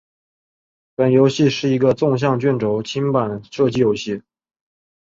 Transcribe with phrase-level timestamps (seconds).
[0.95, 4.23] 本游戏是一个纵向卷轴清版射击游戏。